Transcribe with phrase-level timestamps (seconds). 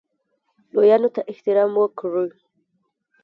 [0.73, 2.29] لویانو ته احترام وکړئ